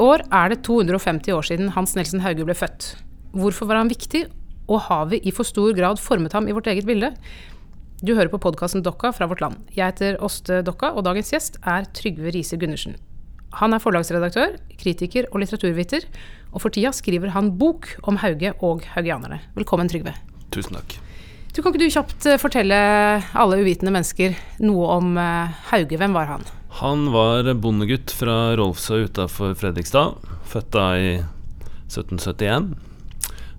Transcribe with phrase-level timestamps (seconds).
[0.00, 2.94] år er det 250 år siden Hans Nelson Hauge ble født.
[3.36, 4.24] Hvorfor var han viktig,
[4.68, 7.12] og har vi i for stor grad formet ham i vårt eget bilde?
[7.98, 9.58] Du hører på podkasten Dokka fra Vårt Land.
[9.74, 12.94] Jeg heter Åste Dokka, og dagens gjest er Trygve Riise Gundersen.
[13.58, 16.04] Han er forlagsredaktør, kritiker og litteraturviter,
[16.52, 19.40] og for tida skriver han bok om Hauge og haugianerne.
[19.56, 20.14] Velkommen, Trygve.
[20.54, 20.98] Tusen takk.
[21.50, 22.78] Du, kan ikke du kjapt eh, fortelle
[23.34, 25.98] alle uvitende mennesker noe om eh, Hauge?
[25.98, 26.46] Hvem var han?
[26.68, 30.20] Han var bondegutt fra Rolfsø utafor Fredrikstad.
[30.48, 31.10] Født da i
[31.88, 32.76] 1771.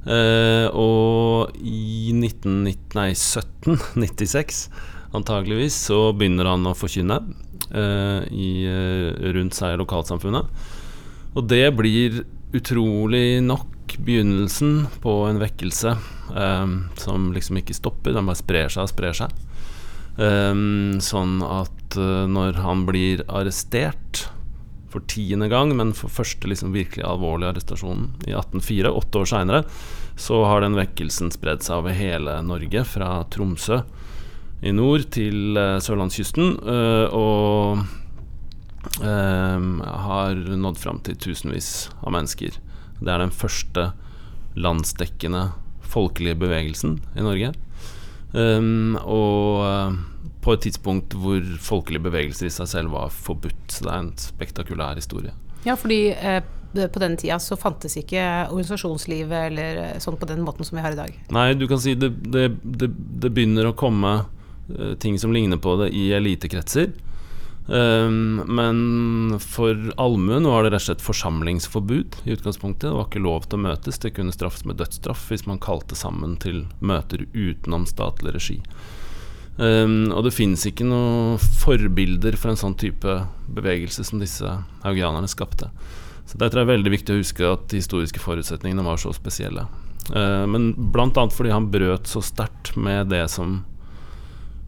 [0.10, 4.62] Eh, og i 1990, nei, 1796
[5.18, 7.18] antageligvis så begynner han å forkynne
[7.74, 10.64] eh, i, eh, rundt seg i lokalsamfunnet.
[11.36, 12.24] Og det blir
[12.56, 15.94] utrolig nok begynnelsen på en vekkelse
[16.38, 19.46] eh, som liksom ikke stopper, den bare sprer seg og sprer seg.
[20.20, 24.28] Um, sånn at uh, når han blir arrestert
[24.90, 29.64] for tiende gang, men for første liksom virkelig alvorlige arrestasjonen i 1804, åtte år seinere,
[30.20, 33.84] så har den vekkelsen spredd seg over hele Norge, fra Tromsø
[34.66, 37.88] i nord til uh, sørlandskysten, uh, og
[39.00, 42.56] har nådd fram til tusenvis av mennesker.
[43.00, 43.90] Det er den første
[44.60, 45.50] landsdekkende
[45.90, 47.54] folkelige bevegelsen i Norge.
[48.34, 49.98] Um, og
[50.44, 53.66] på et tidspunkt hvor folkelige bevegelser i seg selv var forbudt.
[53.74, 55.34] Så det er en spektakulær historie.
[55.66, 56.40] Ja, fordi eh,
[56.74, 60.86] på den tida så fantes ikke organisasjonslivet eller eh, sånn på den måten som vi
[60.86, 61.20] har i dag.
[61.36, 62.92] Nei, du kan si det, det, det,
[63.24, 66.94] det begynner å komme uh, ting som ligner på det i elitekretser.
[67.70, 72.88] Um, men for allmuen var det rett og slett forsamlingsforbud i utgangspunktet.
[72.88, 74.00] Det var ikke lov til å møtes.
[74.02, 78.58] Det kunne straffes med dødsstraff hvis man kalte sammen til møter utenom statlig regi.
[79.60, 83.16] Um, og det finnes ikke noen forbilder for en sånn type
[83.52, 84.48] bevegelse som disse
[84.86, 85.68] haugianerne skapte.
[86.30, 89.66] Så det er veldig viktig å huske at de historiske forutsetningene var så spesielle.
[90.14, 91.26] Uh, men bl.a.
[91.28, 93.64] fordi han brøt så sterkt med det som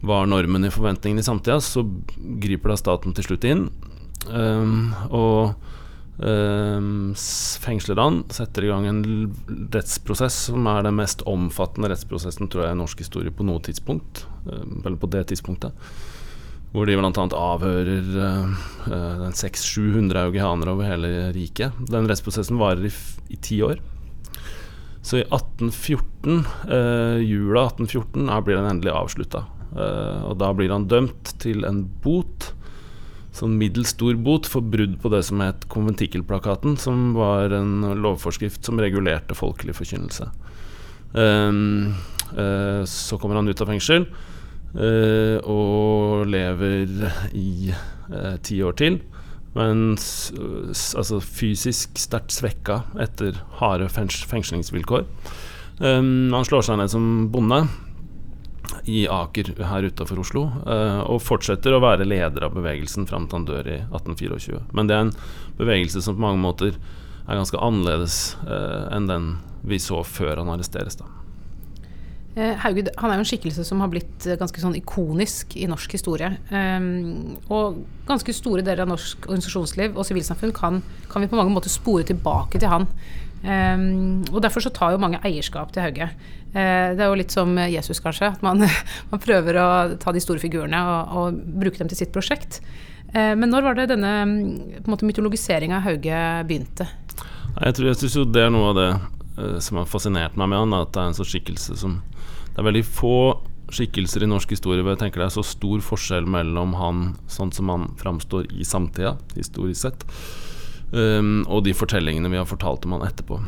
[0.02, 1.86] var normen i forventningene i samtida, så
[2.42, 3.68] griper da staten til slutt inn.
[4.28, 5.54] Um, og
[6.18, 7.14] um,
[7.62, 9.02] fengsler han, setter i gang en
[9.72, 14.26] rettsprosess som er den mest omfattende rettsprosessen tror jeg i norsk historie på noe tidspunkt.
[14.46, 15.76] Um, eller på det tidspunktet.
[16.72, 17.10] Hvor de bl.a.
[17.36, 18.52] avhører eh,
[18.88, 21.76] uh, 600-700 augianere over hele riket.
[21.92, 23.82] Den rettsprosessen varer i, ti år.
[25.02, 29.44] Så i 1814, eh, jula 1814 blir den endelig avslutta.
[29.74, 32.52] Eh, og da blir han dømt til en bot,
[33.34, 38.64] sånn middels stor bot, for brudd på det som het konventikkelplakaten, som var en lovforskrift
[38.64, 40.30] som regulerte folkelig forkynnelse.
[41.12, 41.52] Eh,
[42.32, 44.06] uh, så kommer han ut av fengsel
[44.72, 46.88] og lever
[47.36, 47.74] i
[48.40, 48.96] ti år til.
[49.52, 55.04] Men altså, fysisk sterkt svekka etter harde fengslingsvilkår.
[55.82, 57.64] Um, han slår seg ned som bonde
[58.88, 63.40] i Aker her utafor Oslo, uh, og fortsetter å være leder av bevegelsen fram til
[63.40, 64.62] han dør i 1824.
[64.76, 65.16] Men det er en
[65.58, 66.76] bevegelse som på mange måter
[67.22, 69.34] er ganske annerledes uh, enn den
[69.66, 70.98] vi så før han arresteres.
[70.98, 71.21] da.
[72.32, 75.98] Eh, Hauge han er jo en skikkelse som har blitt ganske sånn ikonisk i norsk
[75.98, 76.30] historie.
[76.48, 80.80] Um, og ganske store deler av norsk organisasjonsliv og sivilsamfunn kan,
[81.12, 82.88] kan, vi på mange måter spore tilbake til han.
[83.42, 86.08] Um, og derfor så tar jo mange eierskap til Hauge.
[86.54, 88.32] Uh, det er jo litt som Jesus, kanskje.
[88.32, 88.64] At man,
[89.12, 89.68] man prøver å
[90.00, 92.62] ta de store figurene og, og bruke dem til sitt prosjekt.
[93.12, 94.16] Uh, men når var det denne
[94.88, 96.88] mytologiseringa av Hauge begynte?
[97.60, 98.92] Jeg tror jeg synes jo det er noe av det
[99.34, 100.74] som har fascinert meg med han.
[100.76, 102.02] At det er en sånn skikkelse som
[102.52, 103.16] Det er veldig få
[103.72, 107.52] skikkelser i norsk historie hvor jeg tenker det er så stor forskjell mellom han sånn
[107.56, 110.04] som han framstår i samtida, historisk sett
[110.92, 113.38] Um, og de fortellingene vi har fortalt om han etterpå.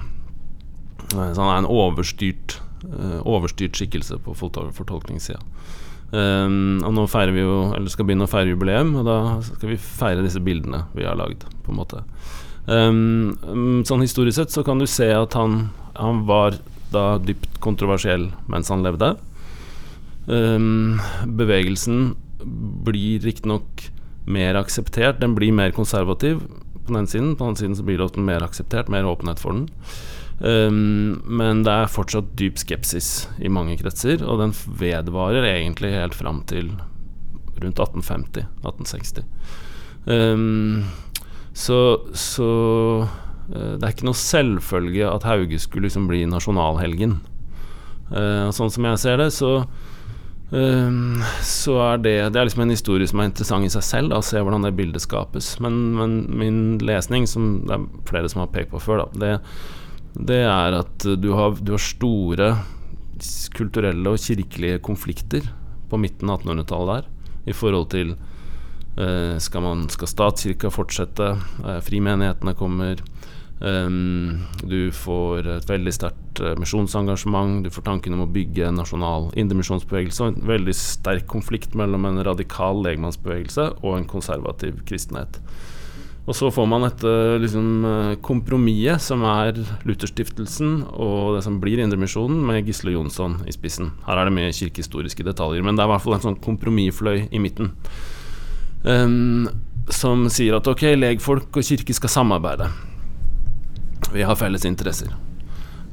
[1.13, 2.57] Uh, så han er en overstyrt,
[2.89, 5.43] uh, overstyrt skikkelse på fortolkningssida.
[6.15, 9.73] Um, og nå feirer vi jo Eller skal begynne å feire jubileum, og da skal
[9.73, 12.05] vi feire disse bildene vi har lagd, på en måte.
[12.67, 15.69] Um, sånn historisk sett så kan du se at han,
[15.99, 16.57] han var
[16.95, 19.15] da dypt kontroversiell mens han levde.
[20.27, 21.01] Um,
[21.37, 22.15] bevegelsen
[22.85, 23.89] blir riktignok
[24.25, 26.41] mer akseptert, den blir mer konservativ,
[26.85, 27.37] på den siden.
[27.37, 29.69] På den siden så blir det mer akseptert, mer åpenhet for den.
[30.41, 36.17] Um, men det er fortsatt dyp skepsis i mange kretser, og den vedvarer egentlig helt
[36.17, 36.75] fram til
[37.63, 39.25] rundt 1850-1860.
[40.05, 40.85] Um,
[41.55, 41.79] så,
[42.19, 42.51] så
[43.07, 47.21] uh, det er ikke noe selvfølge at Hauge skulle liksom bli nasjonalhelgen.
[48.11, 52.75] Uh, sånn som jeg ser det, så uh, så er det Det er liksom en
[52.75, 55.55] historie som er interessant i seg selv, da, å se hvordan det bildet skapes.
[55.63, 60.29] Men, men, min lesning, som det er flere som har pekt på før, da, det,
[60.35, 62.55] det er at du har, du har, store
[63.55, 65.47] kulturelle og kirkelige konflikter
[65.89, 68.17] på midten av 1800-tallet der, i forhold til
[68.95, 71.33] skal, man, skal statskirka fortsette?
[71.65, 73.01] Uh, frimenighetene kommer.
[73.65, 77.63] Um, du får et veldig sterkt uh, misjonsengasjement.
[77.65, 80.31] Du får tanken om å bygge en nasjonal indremisjonsbevegelse.
[80.31, 85.41] En veldig sterk konflikt mellom en radikal legmannsbevegelse og en konservativ kristenhet.
[86.25, 87.11] Og så får man dette
[87.43, 93.53] liksom, eh, kompromisset, som er Lutherstiftelsen og det som blir Indremisjonen, med Gisle Jonsson i
[93.53, 93.93] spissen.
[94.07, 97.29] Her er det mye kirkehistoriske detaljer, men det er i hvert fall en sånn kompromissfløy
[97.31, 97.75] i midten.
[98.85, 99.49] Um,
[99.93, 102.69] som sier at ok, legfolk og kirke skal samarbeide.
[104.13, 105.13] Vi har felles interesser.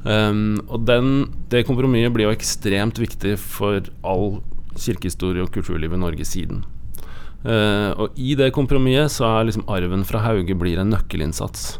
[0.04, 1.12] Um, og den,
[1.52, 4.40] det kompromisset blir jo ekstremt viktig for all
[4.78, 6.64] kirkehistorie og kulturliv i Norge siden.
[7.42, 11.76] Uh, og i det kompromisset så er liksom arven fra Hauge blir en nøkkelinnsats.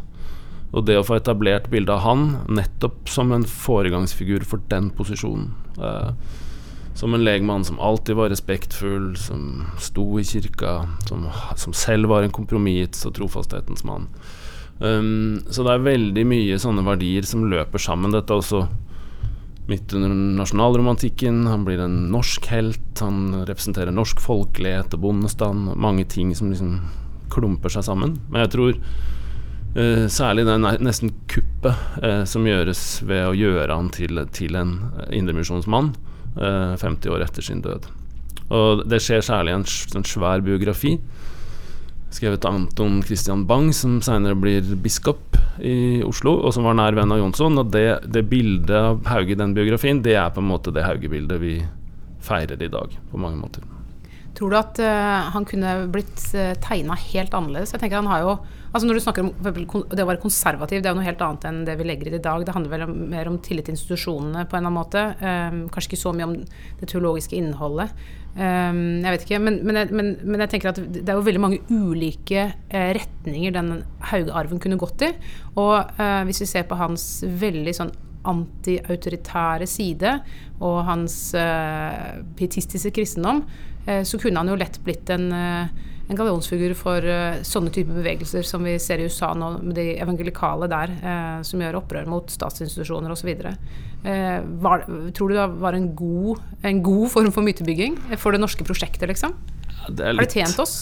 [0.73, 5.51] Og det å få etablert bildet av han nettopp som en foregangsfigur for den posisjonen.
[5.77, 6.13] Uh,
[6.93, 12.23] som en legmann som alltid var respektfull, som sto i kirka, som, som selv var
[12.23, 14.07] en kompromiss- og trofasthetens mann.
[14.79, 18.13] Um, så det er veldig mye sånne verdier som løper sammen.
[18.13, 18.65] Dette er også
[19.69, 21.45] midt under nasjonalromantikken.
[21.47, 22.85] Han blir en norsk helt.
[23.01, 25.73] Han representerer norsk folkelighet og bondestand.
[25.79, 26.77] Mange ting som liksom
[27.33, 28.19] klumper seg sammen.
[28.29, 33.89] Men jeg tror uh, særlig det nesten kuppet uh, som gjøres ved å gjøre han
[33.95, 34.77] til, til en
[35.09, 35.95] indremisjonsmann
[36.35, 37.85] 50 år etter sin død.
[38.53, 40.97] Og det skjer særlig i en, en svær biografi
[42.13, 46.95] skrevet av Anton Christian Bang, som senere blir biskop i Oslo, og som var nær
[46.97, 47.57] venn av Jonsson.
[47.61, 50.85] Og det, det bildet av Hauge i den biografien, det er på en måte det
[50.85, 51.57] Hauge-bildet vi
[52.23, 53.65] feirer i dag, på mange måter.
[54.37, 57.73] Tror du at uh, han kunne blitt uh, eh, tegna helt annerledes?
[57.75, 58.37] Jeg tenker han har jo
[58.73, 59.31] altså Når du snakker om
[59.93, 62.13] det å være konservativ, det er jo noe helt annet enn det vi legger i
[62.15, 62.41] det i dag.
[62.45, 65.03] Det handler vel mer om tillit til institusjonene på en eller annen måte.
[65.21, 66.33] Um, kanskje ikke så mye om
[66.79, 67.93] det teologiske innholdet.
[68.33, 71.25] Um, jeg vet ikke, men, men, jeg, men, men, jeg tenker at det er jo
[71.27, 73.75] veldig mange ulike uh, retninger den
[74.09, 75.11] Hauge-arven kunne gått i.
[75.53, 77.93] Og uh, hvis vi ser på hans veldig sånn
[78.25, 80.15] antiautoritære side
[80.63, 83.45] og hans uh, pietistiske kristendom,
[83.83, 85.25] så kunne han jo lett blitt en,
[86.13, 89.87] en gallionsfigur for eh, sånne typer bevegelser som vi ser i USA nå, med de
[89.97, 90.93] evangelikale der,
[91.45, 93.31] som gjør opprør mot statsinstitusjoner osv.
[94.03, 99.07] Tror du det var en god, en god, form for mytebygging for det norske prosjektet,
[99.11, 99.35] liksom?
[99.67, 100.75] Ja, det litt, Har det tjent oss?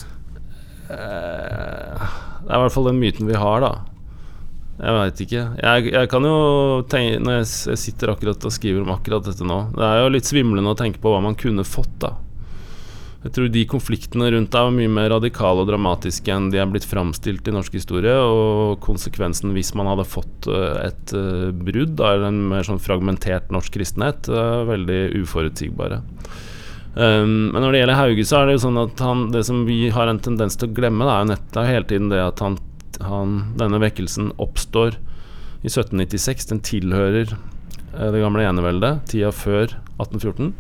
[0.92, 3.72] det er i hvert fall den myten vi har, da.
[4.81, 5.42] Jeg veit ikke.
[5.62, 6.38] Jeg, jeg, kan jo
[6.89, 10.30] tenke Når jeg sitter akkurat og skriver om akkurat dette nå Det er jo litt
[10.30, 12.16] svimlende å tenke på hva man kunne fått, da.
[13.21, 16.69] Jeg tror de konfliktene rundt deg var mye mer radikale og dramatiske enn de er
[16.69, 18.15] blitt framstilt i norsk historie.
[18.18, 23.53] Og konsekvensen hvis man hadde fått eh, et uh, brudd av en mer sånn fragmentert
[23.53, 26.01] norsk kristenhet, er veldig uforutsigbare.
[26.95, 29.62] Um, men når det gjelder Hauge, så er det jo sånn at han, det som
[29.69, 32.41] vi har en tendens til å glemme, det er jo nettopp hele tiden det at
[32.41, 32.57] han,
[33.06, 34.97] han, denne vekkelsen oppstår
[35.62, 36.50] i 1796.
[36.50, 37.38] Den tilhører
[37.91, 40.56] det gamle eneveldet, tida før 1814.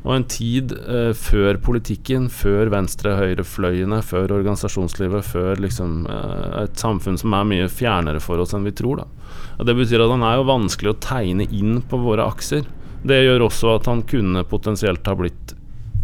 [0.00, 7.18] Og en tid eh, før politikken, før venstre-høyre-fløyene, før organisasjonslivet, før liksom, eh, et samfunn
[7.20, 9.04] som er mye fjernere for oss enn vi tror.
[9.60, 12.64] Det betyr at han er jo vanskelig å tegne inn på våre akser.
[13.04, 15.54] Det gjør også at han kunne potensielt ha blitt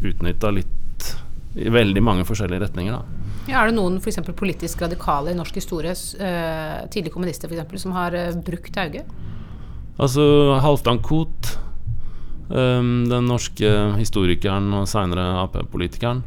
[0.04, 1.12] utnytta litt
[1.56, 2.98] i veldig mange forskjellige retninger.
[2.98, 3.26] Da.
[3.48, 4.20] Ja, er det noen f.eks.
[4.36, 9.06] politisk radikale i norsk historie, eh, tidlige kommunister f.eks., som har eh, brukt Hauge?
[9.96, 10.26] Altså
[10.60, 11.54] Halvdan Koht
[12.48, 16.22] Um, den norske historikeren og seinere Ap-politikeren.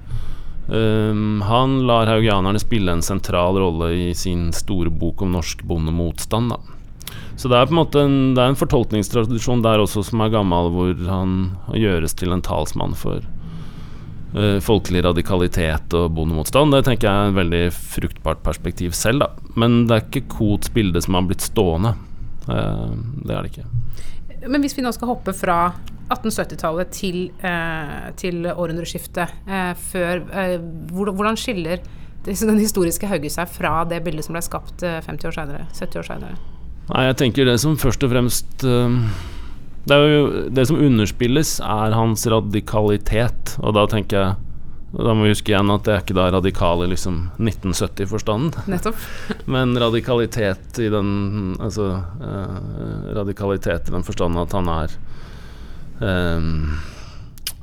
[0.68, 6.52] Um, han lar haugianerne spille en sentral rolle i sin store bok om norsk bondemotstand.
[6.52, 7.16] Da.
[7.40, 10.34] Så det er på en måte en, det er en fortolkningstradisjon der også som er
[10.34, 11.36] gammel, hvor han
[11.72, 13.24] gjøres til en talsmann for
[14.36, 16.76] uh, folkelig radikalitet og bondemotstand.
[16.76, 19.54] Det tenker jeg er en veldig fruktbart perspektiv selv, da.
[19.56, 21.96] Men det er ikke Kots bilde som har blitt stående.
[22.44, 22.92] Uh,
[23.24, 23.70] det er det ikke.
[24.52, 25.62] Men hvis vi nå skal hoppe fra
[26.10, 30.58] 1870-tallet til, eh, til århundreskiftet, eh, før eh,
[30.92, 31.84] Hvordan skiller
[32.26, 36.02] den historiske Hauge seg fra det bildet som ble skapt 50 eh, år senere, 70
[36.02, 36.40] år senere?
[36.90, 42.26] Nei, jeg tenker det som først og fremst Det jo det som underspilles, er hans
[42.30, 44.38] radikalitet, og da tenker jeg
[44.90, 48.64] da må vi huske igjen at det er ikke da radikal i liksom 1970-forstanden.
[48.72, 48.98] Nettopp.
[49.54, 51.12] Men radikalitet i den
[51.62, 54.96] Altså eh, radikalitet i den forstanden at han er
[56.00, 56.80] um,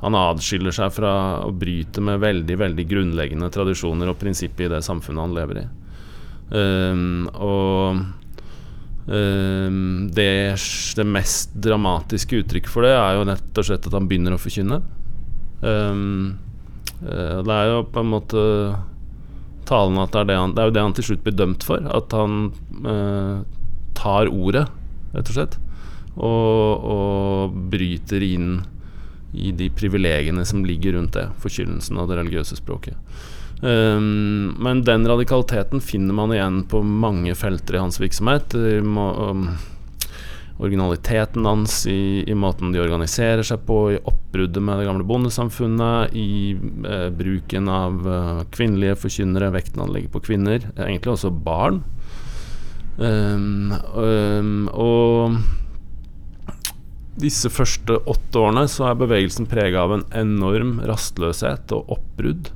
[0.02, 1.12] han adskiller seg fra
[1.46, 5.66] å bryte med veldig veldig grunnleggende tradisjoner og prinsipper i det samfunnet han lever i.
[6.46, 8.02] Um, og
[9.08, 10.28] um, det,
[10.98, 14.42] det, mest dramatiske uttrykket for det er jo rett og slett at han begynner å
[14.42, 14.82] forkynne.
[15.64, 16.36] Um,
[17.00, 18.42] det er jo på en måte
[19.66, 21.66] talende at det er, det, han, det er jo det han til slutt blir dømt
[21.66, 21.88] for.
[21.98, 22.50] At han
[22.86, 23.42] uh,
[23.98, 24.66] tar ordet,
[25.16, 25.56] rett og slett,
[26.16, 28.50] og, og bryter inn
[29.36, 32.96] i de privilegiene som ligger rundt det, forkynnelsen av det religiøse språket.
[33.60, 38.54] Um, men den radikaliteten finner man igjen på mange felter i hans virksomhet.
[38.56, 39.56] Um,
[40.56, 46.16] originaliteten hans i, i, måten de organiserer seg på, i oppbruddet med det gamle bondesamfunnet,
[46.16, 51.82] i uh, bruken av uh, kvinnelige forkynnere, vekten han legger på kvinner, egentlig også barn.
[52.96, 53.74] Um,
[54.72, 55.36] og
[57.20, 62.50] disse første åtte årene så er bevegelsen prega av en enorm rastløshet og oppbrudd.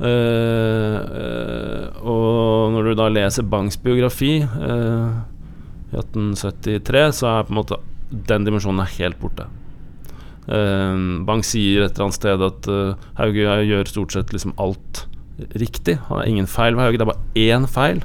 [0.00, 5.20] Uh, uh, og når du da leser Bangs biografi uh,
[5.92, 9.46] i 1873, så er på en måte den dimensjonen er helt borte.
[10.50, 12.68] Bang sier et eller annet sted at
[13.20, 15.04] Hauge gjør stort sett liksom alt
[15.54, 16.00] riktig.
[16.08, 18.02] Han har ingen feil ved Hauge, det er bare én feil.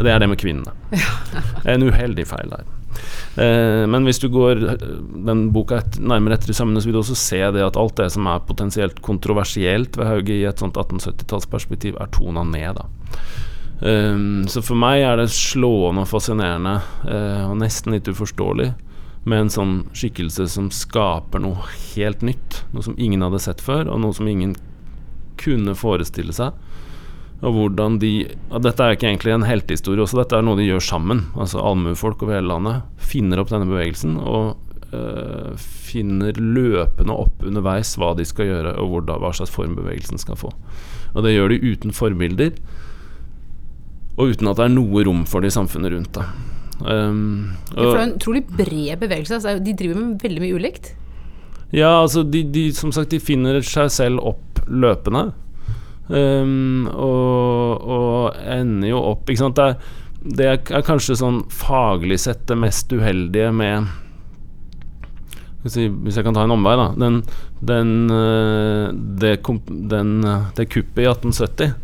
[0.00, 0.74] Det er det med kvinnene.
[1.70, 2.66] En uheldig feil der.
[3.36, 4.86] Eh, men hvis du går eh,
[5.28, 7.98] den boka et, nærmere etter i sømmene, så vil du også se det at alt
[8.00, 12.80] det som er potensielt kontroversielt ved Hauge i et sånt 1870-tallsperspektiv, er tona ned.
[12.80, 12.88] da
[13.76, 16.78] Um, så for meg er det slående og fascinerende,
[17.44, 18.70] og nesten litt uforståelig,
[19.28, 22.62] med en sånn skikkelse som skaper noe helt nytt.
[22.72, 24.54] Noe som ingen hadde sett før, og noe som ingen
[25.36, 26.56] kunne forestille seg.
[27.44, 28.12] Og hvordan de
[28.48, 31.26] og Dette er ikke egentlig en heltehistorie også, dette er noe de gjør sammen.
[31.36, 34.56] Altså Allmuefolk over hele landet finner opp denne bevegelsen og
[34.96, 40.20] øh, finner løpende opp underveis hva de skal gjøre, og hvordan, hva slags form bevegelsen
[40.22, 40.52] skal få.
[41.14, 42.56] Og det gjør de uten forbilder,
[44.16, 46.16] og uten at det er noe rom for det i samfunnet rundt.
[46.16, 46.28] Da.
[46.80, 49.38] Um, ja, for det er en utrolig bred bevegelse.
[49.38, 50.94] Altså, de driver med veldig mye ulikt.
[51.74, 55.30] Ja, altså de, de, som sagt, de finner seg selv opp løpende.
[56.06, 59.58] Um, og, og, ender jo opp Ikke sant.
[59.58, 59.96] Det er,
[60.38, 63.88] det er, kanskje sånn faglig sett det mest uheldige med
[65.66, 66.86] Hvis jeg kan ta en omvei, da.
[66.94, 67.18] Den,
[67.58, 69.32] den, eh, det,
[69.66, 70.12] den,
[70.54, 71.74] det kuppet i 1870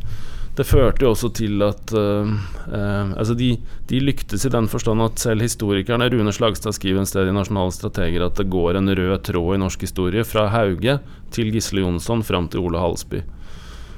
[0.52, 3.55] det førte jo også til at uh, uh, Altså, de,
[3.88, 7.73] de, lyktes i den forstand at selv historikerne Rune Slagstad skriver en sted i Nasjonale
[7.73, 10.99] strateger at det går en rød tråd i norsk historie fra Hauge
[11.33, 13.23] til Gisle Jonsson fram til Ole Halsby.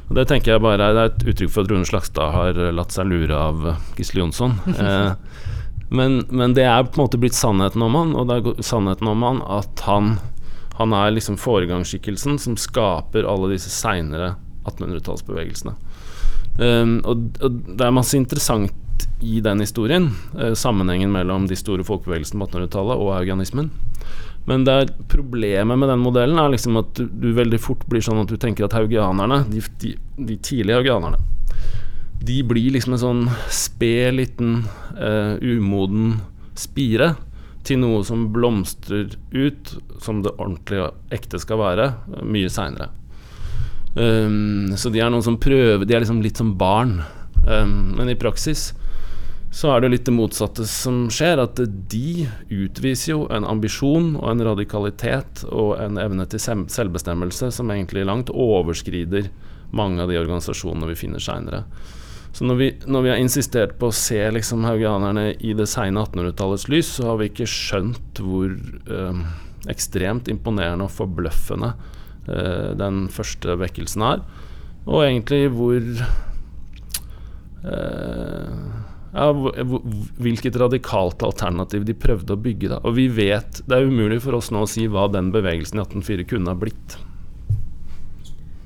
[0.09, 3.09] Og Det tenker jeg bare er et uttrykk for at Rune Slagstad har latt seg
[3.09, 4.59] lure av Gisle Jonsson.
[4.75, 5.13] Eh,
[5.95, 9.07] men, men, det er på en måte blitt sannheten om han, og det er sannheten
[9.07, 10.17] om han at han,
[10.81, 14.33] han er liksom foregangsskikkelsen som skaper alle disse seinere
[14.65, 15.77] 1800-tallsbevegelsene.
[16.59, 21.85] Um, og, og, det er masse interessant i den historien, eh, sammenhengen mellom de store
[21.87, 23.71] folkebevegelsene på 1800-tallet og haugianismen.
[24.49, 28.05] Men det er problemet med den modellen er liksom at du, du, veldig fort blir
[28.05, 29.95] sånn at du tenker at haugianerne, de, de,
[30.29, 31.21] de tidlige haugianerne,
[32.25, 34.63] de blir liksom en sånn sped, liten,
[34.97, 36.19] uh, umoden
[36.57, 37.15] spire
[37.65, 39.73] til noe som blomstrer ut,
[40.05, 41.89] som det ordentlige og ekte skal være,
[42.29, 42.91] mye seinere.
[43.97, 46.97] Um, så de er noen som prøver De er liksom litt som barn.
[47.47, 48.73] Um, men i praksis
[49.55, 51.39] så er det litt det motsatte som skjer.
[51.45, 57.71] At de utviser jo en ambisjon og en radikalitet og en evne til selvbestemmelse som
[57.71, 59.31] egentlig langt overskrider
[59.75, 61.63] mange av de organisasjonene vi finner seinere.
[62.35, 66.03] Så når vi, når vi, har insistert på å se liksom haugianerne i det seine
[66.03, 69.21] 1800-tallets lys, så har vi ikke skjønt hvor eh,
[69.71, 71.71] ekstremt imponerende og forbløffende
[72.27, 74.27] eh, den første vekkelsen er.
[74.91, 75.79] Og egentlig hvor
[77.71, 78.64] øh,
[79.15, 79.31] ja,
[80.19, 82.73] hvilket radikalt alternativ de prøvde å bygge.
[82.75, 82.83] Da.
[82.83, 85.85] Og vi vet Det er umulig for oss nå å si hva den bevegelsen i
[85.85, 86.97] 1804 kunne ha blitt.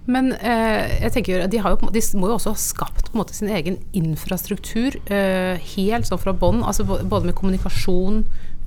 [0.09, 3.77] Men eh, jeg tenker de, jo, de, må jo også ha skapt måte, sin egen
[3.97, 6.63] infrastruktur eh, helt sånn fra bånn.
[6.65, 8.23] Altså både med kommunikasjon,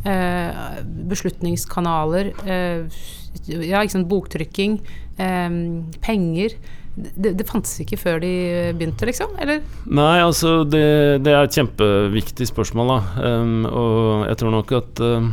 [0.06, 0.62] eh,
[1.10, 3.02] beslutningskanaler, eh,
[3.50, 4.78] ja, boktrykking,
[5.18, 5.58] eh,
[6.06, 6.60] penger
[6.96, 8.32] det, det, fantes ikke før de
[8.76, 9.32] begynte, liksom?
[9.42, 9.62] Eller?
[9.88, 10.84] Nei, altså det,
[11.24, 13.30] det er et kjempeviktig spørsmål, da.
[13.40, 15.30] Um, og jeg tror nok at uh,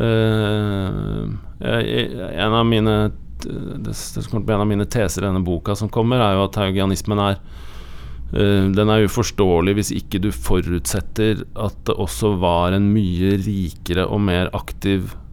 [0.00, 1.20] uh,
[1.60, 2.96] En av mine
[3.46, 3.92] det,
[4.30, 7.20] kommer til en av mine teser i denne boka som kommer, er jo at haugianismen
[7.20, 7.36] er
[8.32, 14.08] uh, den er uforståelig hvis ikke du forutsetter at det også var en mye rikere
[14.08, 15.25] og mer aktiv eh,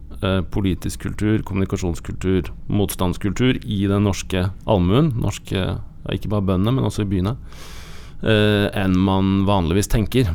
[0.54, 5.66] politisk kultur, kommunikasjonskultur, motstandskultur i den norske allmuen, norske,
[6.12, 7.36] ikke bare bøndene, men også i byene,
[8.22, 10.32] eh, enn man vanligvis tenker.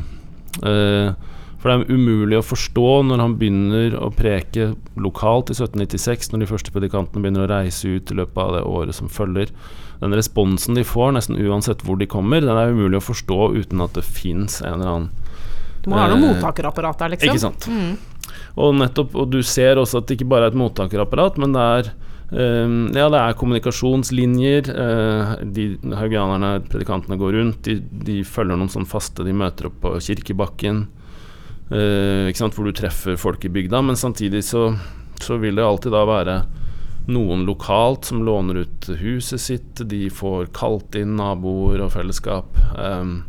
[0.62, 1.12] Eh,
[1.60, 6.42] for det er umulig å forstå når han begynner å preke lokalt i 1796, når
[6.42, 9.52] de første predikantene begynner å reise ut i løpet av det året som følger.
[10.00, 13.84] Den responsen de får, nesten uansett hvor de kommer, den er umulig å forstå uten
[13.84, 15.10] at det fins en eller annen
[15.84, 17.28] Du må ha noe eh, mottakerapparat der, liksom.
[17.28, 17.68] Ikke sant.
[17.68, 17.92] Mm.
[18.56, 21.66] Og, nettopp, og du ser også at det ikke bare er et mottakerapparat, men det
[21.78, 21.92] er
[22.30, 24.70] Um, ja, det er kommunikasjonslinjer.
[24.70, 25.64] Uh, de
[25.98, 27.64] haugianerne, predikantene, går rundt.
[27.66, 30.84] De, de, følger noen sånn faste De møter opp på Kirkebakken,
[31.72, 33.82] uh, hvor du treffer folk i bygda.
[33.82, 34.68] Men samtidig så,
[35.18, 36.38] så, vil det alltid da være
[37.10, 39.82] noen lokalt som låner ut huset sitt.
[39.90, 42.54] De får kalt inn naboer og fellesskap.
[42.78, 43.24] Um,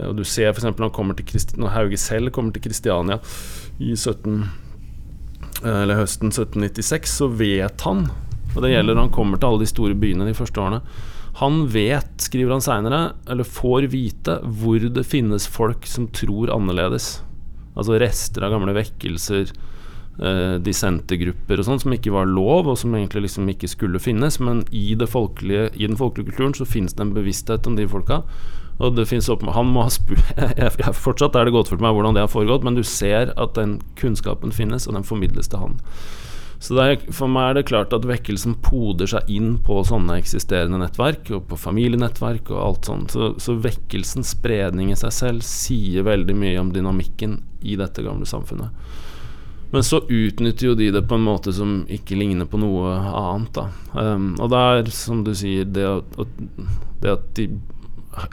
[0.00, 0.66] og du ser f.eks.
[0.66, 3.20] når, når Hauge selv kommer til Kristiania
[3.80, 4.44] i 17
[5.64, 8.06] eller høsten 1796, så vet han,
[8.54, 10.80] og det gjelder når han kommer til alle de store byene de første årene
[11.40, 17.20] Han vet, skriver han seinere, eller får vite, hvor det finnes folk som tror annerledes.
[17.78, 19.52] Altså rester av gamle vekkelser,
[20.22, 24.40] eh, dissentergrupper og sånn, som ikke var lov, og som egentlig liksom ikke skulle finnes.
[24.42, 28.22] Men i, folkelige, i den folkelige kulturen så finnes det en bevissthet om de folka.
[28.80, 30.24] Og det finnes opp, Han må ha spurt
[31.04, 33.78] Fortsatt er det godt for meg hvordan det har foregått, men du ser at den
[34.00, 35.78] kunnskapen finnes, og den formidles til han.
[36.60, 40.80] Så er, For meg er det klart at vekkelsen poder seg inn på sånne eksisterende
[40.82, 43.14] nettverk, og på familienettverk og alt sånt.
[43.16, 48.28] Så, så vekkelsens spredning i seg selv sier veldig mye om dynamikken i dette gamle
[48.28, 48.76] samfunnet.
[49.70, 53.52] Men så utnytter jo de det på en måte som ikke ligner på noe annet.
[53.54, 53.68] Da.
[53.94, 56.40] Um, og det er, som du sier, det at,
[57.02, 57.46] det at de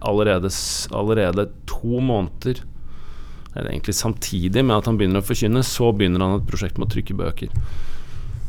[0.01, 0.49] allerede,
[0.91, 2.63] allerede to måneder
[3.55, 6.89] Eller egentlig samtidig med at han begynner å forkynne, så begynner han et prosjekt med
[6.89, 7.53] å trykke bøker.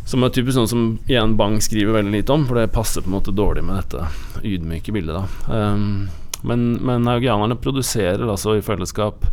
[0.08, 3.08] Som er typisk sånn som igjen Bang skriver veldig lite om, for det passer på
[3.08, 5.16] en måte dårlig med dette ydmyke bildet.
[5.48, 6.08] da um,
[6.44, 9.24] Men, men haugianerne produserer altså i fellesskap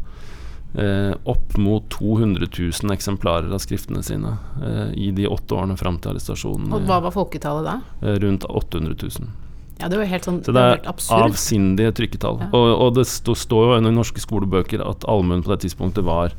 [0.78, 6.00] eh, opp mot 200 000 eksemplarer av skriftene sine eh, i de åtte årene fram
[6.02, 6.72] til arrestasjonen.
[6.76, 7.80] Og Hva var folketallet da?
[8.04, 9.34] Eh, rundt 800 000.
[9.82, 10.86] Ja, det var helt sånn, så det er
[11.18, 12.40] avsindige trykketall.
[12.46, 12.52] Ja.
[12.56, 16.36] Og, og, det står jo i norske skolebøker at allmuen på det tidspunktet var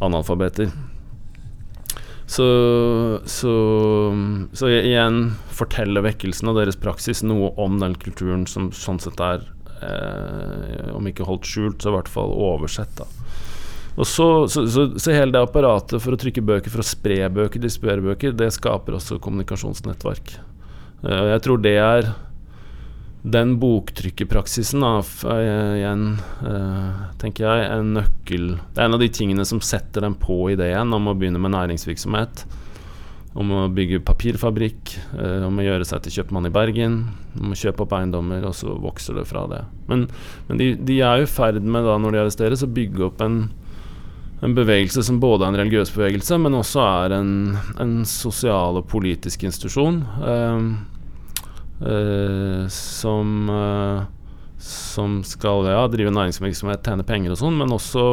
[0.00, 0.70] analfabeter.
[2.30, 2.46] Så,
[3.26, 3.52] så,
[4.54, 9.42] så, igjen forteller vekkelsen og deres praksis noe om den kulturen som sånn sett er,
[9.82, 12.94] eh, om ikke holdt skjult, så i hvert fall oversett.
[13.02, 13.08] da
[14.00, 17.18] og så, så, så, så, hele det apparatet for å trykke bøker, for å spre
[17.28, 20.38] bøker, distribuere bøker, det skaper også kommunikasjonsnettverk.
[21.04, 22.08] Og jeg tror det er
[23.20, 25.10] den boktrykkerpraksisen er
[25.76, 26.06] igjen,
[26.40, 30.46] uh, tenker jeg, en nøkkel Det er en av de tingene som setter dem på
[30.54, 32.46] ideen om å begynne med næringsvirksomhet.
[33.36, 34.96] Om å bygge papirfabrikk,
[35.46, 36.96] om å gjøre seg til kjøpmann i Bergen.
[37.38, 39.60] Om å kjøpe opp eiendommer, og så vokser det fra det.
[39.86, 40.08] Men,
[40.48, 43.22] men de, de, er jo i ferd med, da, når de arresteres, å bygge opp
[43.22, 43.44] en,
[44.40, 47.34] en bevegelse som både er en religiøs bevegelse, men også er en,
[47.82, 50.00] en sosial og politisk institusjon.
[50.24, 50.70] Eh,
[51.90, 54.06] eh, som, eh,
[54.64, 58.06] som skal ja, drive næringsvirksomhet, tjene penger og sånn, men også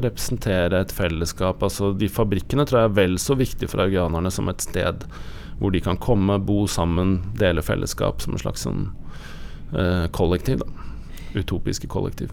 [0.00, 1.60] representere et fellesskap.
[1.64, 5.04] Altså, de fabrikkene tror jeg er vel så viktige for augianerne som et sted
[5.58, 8.84] hvor de kan komme, bo sammen, dele fellesskap som en slags sånn,
[9.74, 10.62] uh, kollektiv.
[10.62, 10.92] Da.
[11.34, 12.30] Utopiske kollektiv.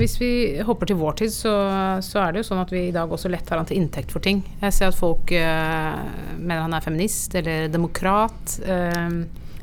[0.00, 0.30] Hvis vi
[0.64, 1.52] hopper til vår tid, så,
[2.00, 4.14] så, er det jo sånn at vi i dag også lett tar han til inntekt
[4.14, 4.40] for ting.
[4.62, 8.56] Jeg ser at folk mener han er feminist eller demokrat.
[8.64, 9.20] øh,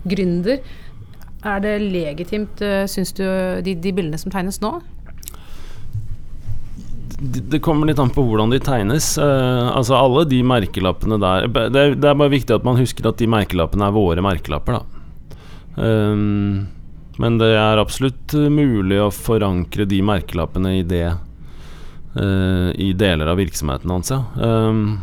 [0.08, 0.62] gründer.
[1.46, 3.24] Er det legitimt, øh, syns du,
[3.64, 4.78] de, de, bildene som tegnes nå?
[7.18, 9.16] Det kommer litt an på hvordan de tegnes.
[9.18, 13.10] Uh, altså Alle de merkelappene der det er, det er, bare viktig at man husker
[13.10, 14.84] at de merkelappene er våre merkelapper, da.
[15.78, 16.68] Um,
[17.22, 23.40] men det er absolutt mulig å forankre de merkelappene i det uh, I deler av
[23.42, 24.22] virksomheten hans, ja.
[24.38, 25.00] Um,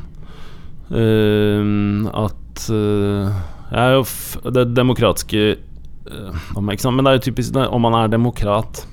[0.89, 3.43] um, at uh,
[4.55, 5.57] det demokratiske
[6.11, 8.85] uh, om, Men det er jo typisk om man er demokrat.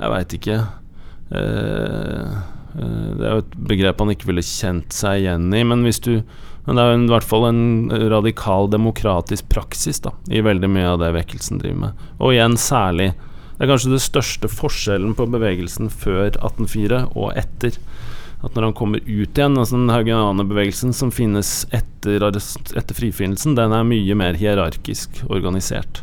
[0.00, 0.60] Jeg veit ikke.
[1.30, 2.38] Uh,
[2.76, 6.02] uh, det er jo et begrep han ikke ville kjent seg igjen i, men hvis
[6.04, 6.14] du
[6.66, 7.64] men det er jo i hvert fall en
[8.12, 12.06] radikal demokratisk praksis da, i veldig mye av det vekkelsen driver med.
[12.18, 13.12] Og igjen særlig
[13.60, 17.76] Det er kanskje det største forskjellen på bevegelsen før 1804 og etter
[18.40, 23.74] at når han kommer ut igjen altså Den haugianerbevegelsen som finnes etter, etter frifinnelsen, den
[23.76, 26.02] er mye mer hierarkisk organisert.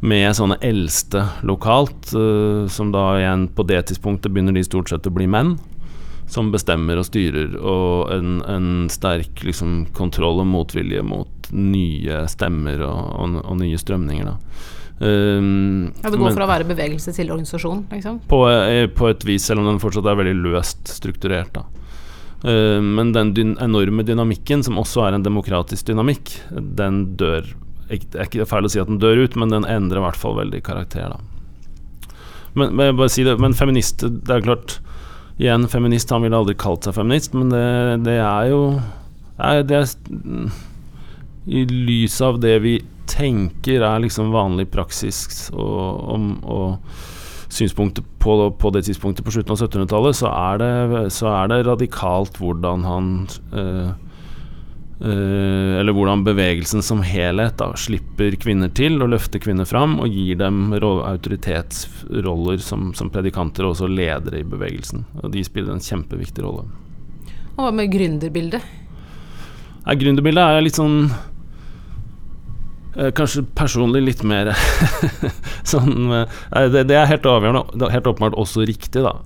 [0.00, 5.10] Med sånne eldste lokalt, uh, som da igjen på det tidspunktet begynner de stort sett
[5.10, 5.56] å bli menn.
[6.30, 12.84] Som bestemmer og styrer, og en, en sterk liksom, kontroll og motvilje mot nye stemmer
[12.86, 14.30] og, og, og nye strømninger.
[14.30, 14.68] Da.
[15.00, 17.86] Um, ja, Det går men, fra å være bevegelse til organisasjon?
[17.88, 18.18] Liksom.
[18.28, 21.56] På, eh, på, et vis, selv om den fortsatt er veldig løst strukturert.
[22.44, 27.48] Uh, men den dyn enorme dynamikken, som også er en demokratisk dynamikk, den dør
[27.90, 30.20] Det er ikke feil å si at den dør ut, men den endrer i hvert
[30.20, 31.16] fall veldig karakter.
[32.54, 34.80] Men, men, si det, men feminist Det er klart
[35.40, 36.10] Igjen, feminist.
[36.12, 37.66] Han ville aldri kalt seg feminist, men det,
[38.04, 38.64] det er jo
[39.40, 39.86] det er,
[41.48, 42.74] I lys av det vi
[43.08, 45.80] tenker er liksom vanlig praksis og,
[46.12, 46.76] om, og
[47.50, 50.28] synspunktet på, på, det tidspunktet på slutten av 1700-tallet, så,
[51.10, 53.10] så, er det radikalt hvordan han
[53.56, 53.90] øh,
[55.00, 60.36] eller hvordan bevegelsen som helhet da, slipper kvinner til og løfter kvinner fram og gir
[60.42, 65.06] dem autoritetsroller som, som, predikanter og også ledere i bevegelsen.
[65.22, 66.68] Og de spiller en kjempeviktig rolle.
[67.56, 68.60] Og hva med gründerbildet?
[69.86, 71.08] Ja, gründerbildet er litt sånn
[72.96, 74.52] uh, Kanskje personlig litt mer
[75.72, 76.26] sånn uh,
[76.68, 79.16] det, det, er helt avgjørende, helt åpenbart også riktig, da.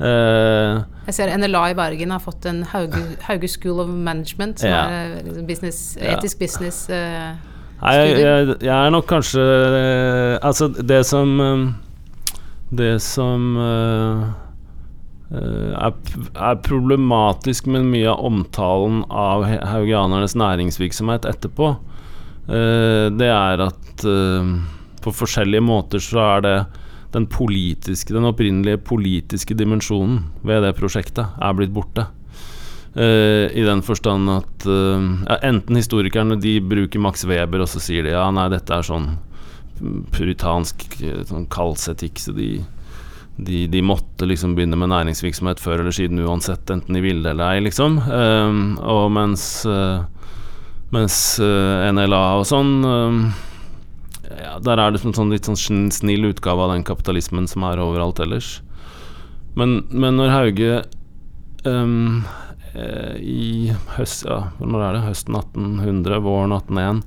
[0.00, 4.72] Uh, jeg ser NLA i Bergen har fått en Hauge, Hauge School of Management, som
[4.72, 4.82] ja.
[4.88, 6.84] er liksom business, etisk business.
[6.90, 7.34] Uh,
[7.82, 11.32] Nei, jeg, jeg, jeg, er nok kanskje uh, Altså, det som
[12.70, 14.30] Det som er,
[15.32, 21.74] er, problematisk med mye av omtalen av haugianernes næringsvirksomhet etterpå,
[22.48, 24.04] det er at
[25.04, 26.56] på forskjellige måter så er det
[27.12, 32.08] den politiske, den opprinnelige politiske dimensjonen ved det prosjektet er blitt borte.
[32.92, 37.80] Uh, I den forstand at uh, ja, enten historikerne de bruker Max Weber, og så
[37.80, 39.14] sier de ja, nei, dette er sånn
[40.12, 40.84] puritansk
[41.26, 42.50] sånn kaldsetikk, så de,
[43.40, 47.56] de, de, måtte liksom begynne med næringsvirksomhet før eller siden uansett, enten de ville eller
[47.56, 47.96] ei, liksom.
[48.04, 49.46] Uh, og mens,
[50.92, 52.76] mens NLA og sånn
[54.38, 57.82] ja, Der er det en sånn litt sånn snill utgave av den kapitalismen som er
[57.82, 58.60] overalt ellers.
[59.58, 60.76] Men, men når Hauge
[61.68, 62.22] um,
[63.20, 65.04] i høst, ja, når er det?
[65.10, 67.02] høsten 1800, våren 1801,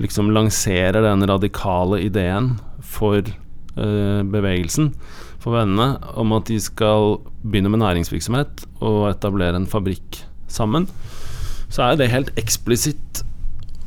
[0.00, 4.92] liksom lanserer den radikale ideen for uh, bevegelsen,
[5.40, 10.86] for vennene, om at de skal begynne med næringsvirksomhet og etablere en fabrikk sammen,
[11.70, 13.22] så er det helt eksplisitt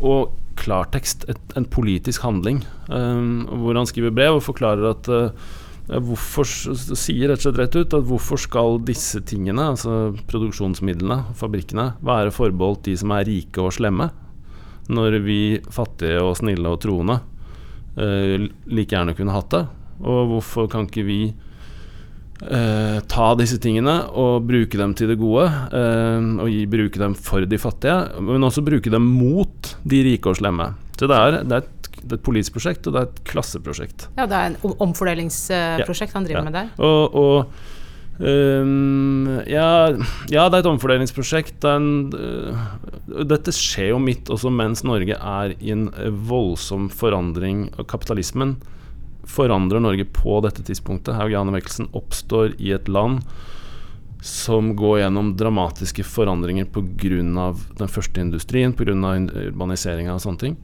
[0.03, 5.53] og klartekst, et, en politisk handling, um, hvor han skriver brev og forklarer at uh,
[5.91, 11.91] hvorfor, sier rett og slett rett ut at hvorfor skal disse tingene, altså produksjonsmidlene, fabrikkene,
[12.05, 14.09] være forbeholdt de som er rike og slemme,
[14.93, 15.39] når vi
[15.71, 17.19] fattige og snille og troende
[17.97, 19.65] uh, like gjerne kunne hatt det?
[20.03, 21.19] Og hvorfor kan ikke vi
[22.41, 25.45] Uh, ta disse tingene og bruke dem til det gode.
[25.71, 30.31] Uh, og gi, bruke dem for de fattige, men også bruke dem mot de rike
[30.31, 30.73] og slemme.
[30.97, 33.21] Så det er, det er, et, det er et, politisk prosjekt, og det er et
[33.29, 34.09] klasseprosjekt.
[34.17, 36.17] Ja, det er en omfordelingsprosjekt ja.
[36.17, 36.49] han driver ja.
[36.49, 36.73] med der.
[36.83, 39.69] Og, og um, ja,
[40.33, 41.55] ja, det er et omfordelingsprosjekt.
[41.63, 45.87] Det en, uh, dette skjer jo midt også mens Norge er i en
[46.27, 48.57] voldsom forandring av kapitalismen
[49.23, 51.15] forandrer Norge på dette tidspunktet.
[51.17, 53.23] Haugianervekkelsen oppstår i et land
[54.23, 57.53] som går gjennom dramatiske forandringer pga.
[57.77, 58.93] den første industrien, pga.
[59.49, 60.57] urbaniseringa og sånne ting.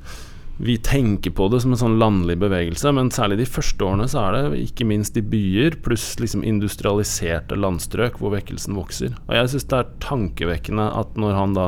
[0.59, 4.25] Vi tenker på det som en sånn landlig bevegelse, men særlig de første årene så
[4.25, 9.13] er det ikke minst i byer, pluss liksom industrialiserte landstrøk hvor vekkelsen vokser.
[9.29, 11.67] Og jeg syns det er tankevekkende at når han da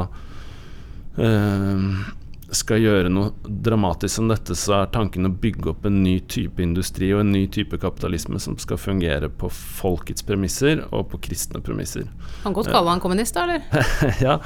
[1.23, 1.87] øh,
[2.51, 3.31] skal gjøre noe
[3.63, 7.31] dramatisk som dette, så er tanken å bygge opp en ny type industri og en
[7.31, 12.09] ny type kapitalisme som skal fungere på folkets premisser og på kristne premisser.
[12.43, 13.61] Kan godt kalle han kommunist, da, eller?
[14.25, 14.37] ja,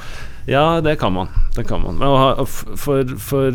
[0.46, 1.32] ja, det kan man.
[1.56, 1.98] Det kan man.
[1.98, 3.52] Men for, for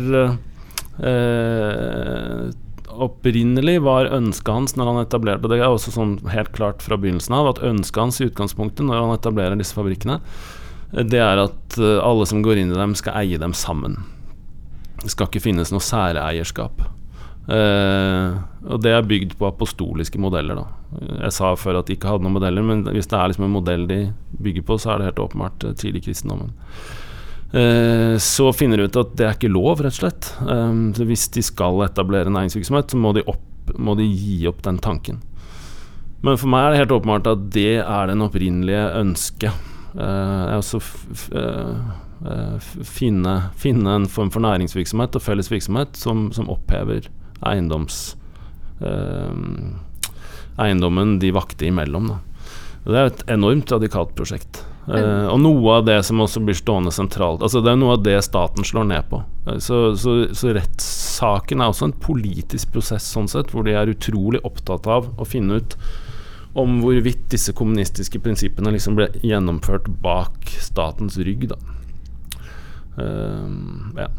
[1.00, 2.48] eh,
[2.92, 7.38] opprinnelig var ønsket hans når han etablerte Det er også sånn helt klart fra begynnelsen
[7.38, 10.20] av at ønsket hans i utgangspunktet når han etablerer disse fabrikkene,
[10.92, 13.96] det er at eh, alle som går inn i dem, skal eie dem sammen.
[15.02, 16.84] Det skal ikke finnes noe særeierskap.
[17.42, 18.38] Uh,
[18.70, 20.60] og det er bygd på apostoliske modeller.
[20.60, 21.06] Da.
[21.24, 23.56] Jeg sa før at de ikke hadde noen modeller, men hvis det er liksom en
[23.56, 24.02] modell de
[24.38, 26.54] bygger på, så er det helt åpenbart uh, tidlig kristendommen.
[27.52, 30.30] Uh, så finner de ut at det er ikke lov, rett og slett.
[30.46, 34.62] Um, så hvis de skal etablere næringsvirksomhet, så må de, opp, må de gi opp
[34.64, 35.20] den tanken.
[36.22, 39.70] Men for meg er det helt åpenbart at det er den opprinnelige ønsket.
[39.98, 40.78] Uh, altså
[41.34, 41.76] Eh,
[42.86, 47.08] finne, finne, en form for næringsvirksomhet og felles virksomhet som, som opphever
[47.42, 48.16] eiendoms,
[48.80, 49.32] eh,
[50.62, 52.12] eiendommen de vakter imellom.
[52.12, 52.20] Da.
[52.84, 54.62] Det er et enormt radikalt prosjekt.
[54.88, 58.00] Eh, og noe av det som også blir stående sentralt Altså Det er noe av
[58.02, 59.20] det staten slår ned på.
[59.46, 63.92] Eh, så, så, så rettssaken er også en politisk prosess, sånn sett, hvor de er
[63.92, 65.78] utrolig opptatt av å finne ut
[66.58, 71.56] om hvorvidt disse kommunistiske prinsippene liksom ble gjennomført bak statens rygg, da.
[72.98, 73.48] Uh,
[73.96, 74.12] ja.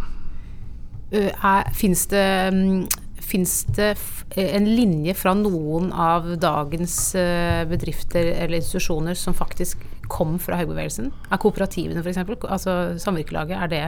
[1.78, 2.84] Fins det um
[3.24, 3.94] Fins det
[4.36, 9.82] en linje fra noen av dagens eh, bedrifter eller institusjoner som faktisk
[10.12, 11.08] kom fra høybevegelsen?
[11.32, 13.86] Er kooperativene f.eks., altså samvirkelaget, er det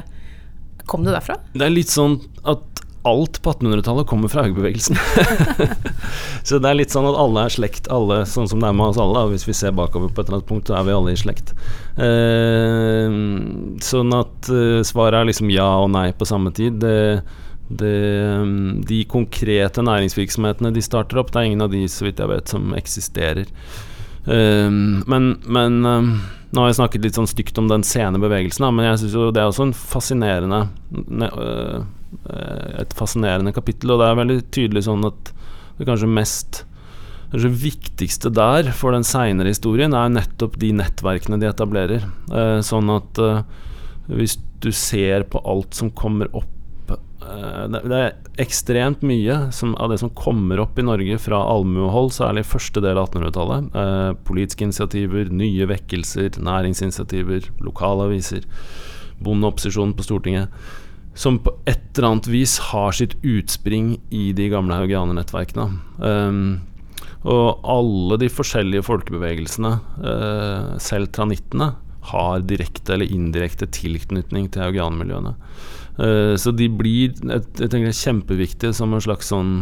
[0.86, 1.40] Kom det derfra?
[1.56, 4.98] Det er litt sånn at alt på 1800-tallet kommer fra høybevegelsen.
[6.48, 8.92] så det er litt sånn at alle er slekt, alle sånn som det er med
[8.92, 9.28] oss alle.
[9.32, 11.56] Hvis vi ser bakover på et eller annet punkt, så er vi alle i slekt.
[12.02, 13.18] Eh,
[13.86, 16.82] sånn at eh, svaret er liksom ja og nei på samme tid.
[16.84, 17.00] Det
[17.66, 17.96] det,
[18.86, 22.52] de konkrete næringsvirksomhetene de starter opp, det er ingen av de, så vidt jeg vet,
[22.52, 23.50] som eksisterer.
[24.26, 24.70] Eh,
[25.10, 26.12] men, men um,
[26.56, 29.32] nå har jeg snakket litt sånn stygt om den sene bevegelsen, men jeg syns jo
[29.34, 30.62] det er også en fascinerende
[30.94, 31.82] ne, uh,
[32.86, 35.36] et fascinerende kapittel, og det er veldig tydelig sånn at
[35.80, 36.64] det kanskje mest
[37.26, 42.04] Kanskje viktigste der for den seinere historien er nettopp de nettverkene de etablerer.
[42.30, 43.42] Eh, sånn at eh,
[44.08, 46.54] hvis du ser på alt som kommer opp
[47.26, 52.14] Eh, det er ekstremt mye som, av det som kommer opp i Norge fra allmuehold,
[52.16, 53.70] særlig første del av 1800-tallet.
[53.82, 58.46] Eh, politiske initiativer, nye vekkelser, næringsinitiativer, lokalaviser,
[59.26, 60.66] bondeopposisjonen på Stortinget.
[61.16, 65.68] Som på et eller annet vis har sitt utspring i de gamle haugianernettverkene.
[66.04, 66.42] Um,
[67.26, 69.72] og alle de forskjellige folkebevegelsene,
[70.04, 71.72] uh, selv tranittene,
[72.06, 75.34] har direkte eller indirekte tilknytning til haugianermiljøene.
[75.98, 79.56] Uh, så de blir jeg, jeg tenker kjempeviktige som en slags sånn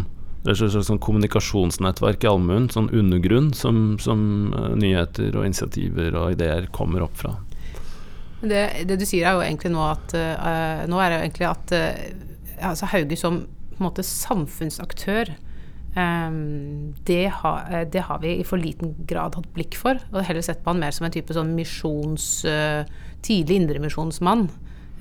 [0.43, 5.45] det er et slags sånn kommunikasjonsnettverk i allmuen, sånn undergrunn, som, som uh, nyheter og
[5.47, 7.37] initiativer og ideer kommer opp fra.
[8.43, 11.73] Det, det du sier er jo egentlig nå at uh, Nå er det egentlig at
[12.63, 15.31] altså Hauge som på en måte samfunnsaktør
[15.97, 17.53] um, det, ha,
[17.89, 19.97] det, har vi i for liten grad hatt blikk for.
[20.13, 22.27] Og heller sett på han mer som en type sånn misjons
[23.25, 24.45] tidlig indremisjonsmann.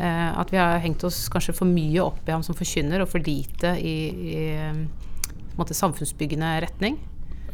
[0.00, 3.11] Uh, at vi har hengt oss kanskje for mye opp i ham som forkynner, og
[3.12, 3.96] for lite i,
[4.33, 4.38] i
[5.59, 6.96] måte, samfunnsbyggende retning.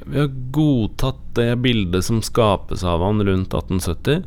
[0.07, 4.23] Vi har godtatt det bildet som skapes av han rundt 1870.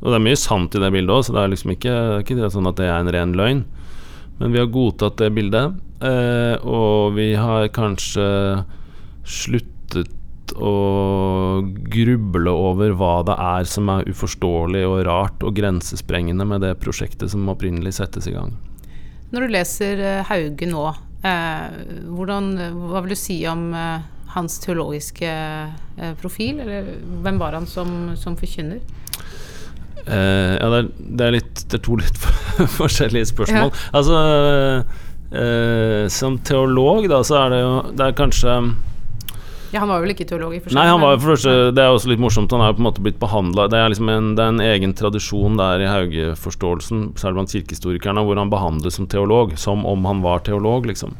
[0.00, 2.52] Og det er mye sant i det bildet òg, så det er liksom ikke, ikke
[2.54, 3.64] sånn at det er en ren løgn.
[4.40, 8.24] Men vi har godtatt det bildet, eh, og vi har kanskje
[9.28, 10.16] sluttet
[10.56, 10.72] å
[11.92, 17.30] gruble over hva det er som er uforståelig og rart og grensesprengende med det prosjektet
[17.30, 18.56] som opprinnelig settes i gang.
[19.30, 20.86] Når du leser eh, Hauge nå,
[21.22, 21.76] eh,
[22.08, 22.50] hvordan,
[22.88, 26.64] hva vil du si om eh, hans teologiske eh, profil?
[26.64, 28.80] Eller hvem var han som, som forkynner?
[30.06, 32.20] Eh, ja, det er, det er, litt Det er to litt
[32.80, 33.72] forskjellige spørsmål.
[33.72, 33.88] Ja.
[34.00, 34.20] Altså
[35.34, 38.54] uh, Som teolog, da, så er det jo Det er kanskje
[39.70, 40.54] ja, Han var vel ikke teolog?
[40.56, 42.50] i Nei, han var jo for første, det er også litt morsomt.
[42.50, 45.84] Han er på en måte blitt behandla Det liksom det er en egen tradisjon der
[45.84, 49.54] i Hauge-forståelsen, særlig blant kirkehistorikerne, hvor han behandles som teolog.
[49.60, 51.14] Som om han var teolog, liksom.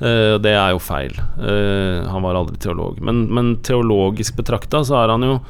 [0.00, 1.16] Uh, det er jo feil.
[1.40, 3.00] Uh, han var aldri teolog.
[3.04, 5.40] Men, men teologisk betrakta så er han jo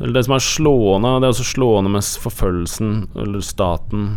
[0.00, 4.10] Det som er slående, det er også slående med forfølgelsen, eller staten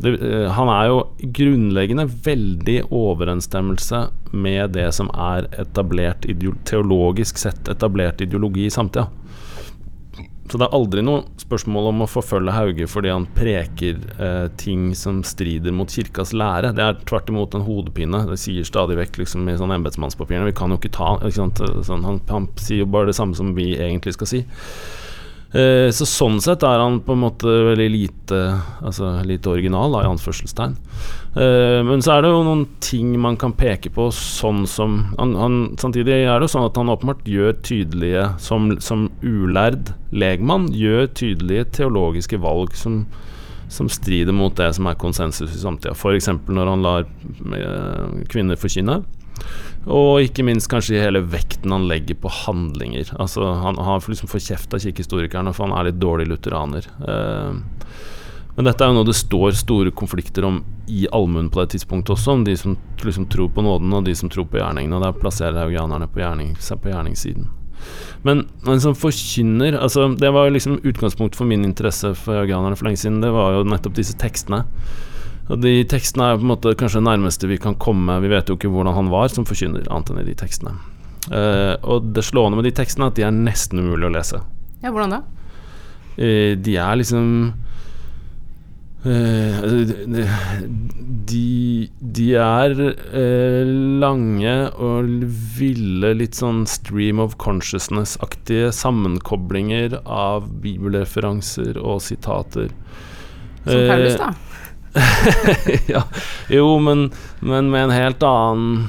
[0.00, 1.00] det, uh, han er jo
[1.36, 6.24] grunnleggende veldig overensstemmelse med det som er etablert
[6.68, 9.10] teologisk sett etablert ideologi i samtida.
[10.50, 14.90] Så det er aldri noe spørsmål om å forfølge Hauge fordi han preker eh, ting
[14.98, 16.74] som strider mot kirkas lære.
[16.76, 18.24] Det er tvert imot en hodepine.
[18.28, 20.50] Det sier stadig vekk liksom, i sånn embetsmannspapirene.
[20.50, 23.54] Vi kan jo ikke ta ikke sånn, han, han sier jo bare det samme som
[23.56, 24.42] vi egentlig skal si.
[25.52, 28.38] Eh, så sånn sett er han på en måte veldig lite
[28.80, 30.78] Altså lite original, da, i anførselstegn.
[31.36, 35.34] Eh, men så er det jo noen ting man kan peke på, sånn som han,
[35.36, 40.70] han, Samtidig er det jo sånn at han åpenbart gjør tydelige, som, som ulærd legmann,
[40.72, 43.02] gjør tydelige teologiske valg som,
[43.72, 45.92] som strider mot det som er konsensus i samtida.
[45.92, 46.32] F.eks.
[46.48, 49.02] når han lar eh, kvinner forkynne.
[49.82, 53.10] Og ikke minst kanskje hele vekten han legger på handlinger.
[53.18, 56.86] Altså Han, han liksom får kjeft av kirkehistorikerne, for han er litt dårlig lutheraner.
[57.02, 57.56] Eh,
[58.52, 60.60] men dette er jo noe det står store konflikter om
[60.92, 64.14] i allmuen på det tidspunktet også, om de som liksom tror på nåden, og de
[64.14, 64.98] som tror på gjerningene.
[64.98, 67.48] Og der plasserer haugianerne gjerning, seg på gjerningssiden.
[68.22, 72.86] Men, han som forkynner altså Det var liksom utgangspunktet for min interesse for haugianerne for
[72.86, 73.22] lenge siden.
[73.24, 74.62] Det var jo nettopp disse tekstene.
[75.50, 78.50] Og De tekstene er på en måte kanskje det nærmeste vi kan komme Vi vet
[78.50, 80.76] jo ikke hvordan han var som forkynner, annet enn i de tekstene.
[81.30, 84.40] Uh, og det slående med de tekstene er at de er nesten umulig å lese.
[84.82, 85.20] Ja, hvordan da?
[86.18, 87.28] Uh, De er liksom
[89.06, 89.68] uh,
[91.30, 91.46] de,
[92.18, 92.74] de er
[94.02, 95.12] lange og
[95.58, 102.74] ville, litt sånn stream of consciousness-aktige sammenkoblinger av bibelreferanser og sitater.
[103.62, 104.32] Som Paulus, da.
[105.86, 106.02] ja,
[106.48, 108.88] jo, men, men, med en helt annen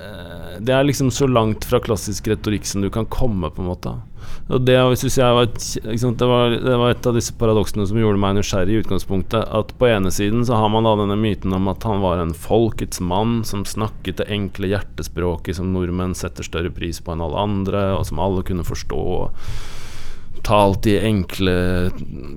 [0.00, 3.68] eh, Det er liksom så langt fra klassisk retorikk som du kan komme, på en
[3.68, 3.96] måte.
[4.50, 8.18] Og det, synes jeg var, det, var, det var et av disse paradoksene som gjorde
[8.18, 9.44] meg nysgjerrig i utgangspunktet.
[9.46, 12.34] At på ene siden så har man da denne myten om at han var en
[12.34, 17.44] folkets mann som snakket det enkle hjertespråket som nordmenn setter større pris på enn alle
[17.44, 19.04] andre, og som alle kunne forstå.
[20.46, 21.54] Talt de enkle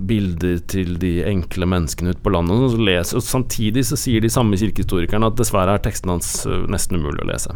[0.07, 2.63] bilder til de enkle menneskene ute på landet.
[2.67, 6.65] Og, leser, og Samtidig så sier de samme kirkehistorikerne at dessverre er teksten hans øh,
[6.71, 7.55] nesten umulig å lese.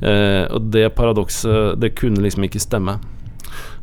[0.00, 3.00] Eh, og det paradokset, det kunne liksom ikke stemme.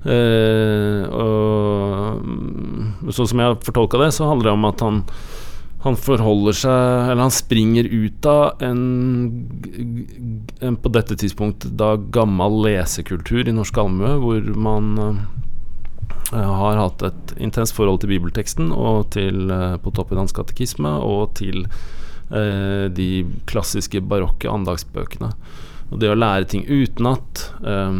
[0.07, 5.03] Eh, og sånn som jeg har fortolka det, så handler det om at han
[5.85, 8.79] han forholder seg Eller han springer ut av en,
[10.59, 15.19] en på dette tidspunktet da gammel lesekultur i norsk allmue, hvor man uh,
[16.31, 19.47] har hatt et intenst forhold til bibelteksten og til
[19.83, 23.09] på toppen hans katekisme og til eh, de
[23.47, 25.31] klassiske barokke andagsbøkene.
[25.91, 27.99] Og det å lære ting utenat eh,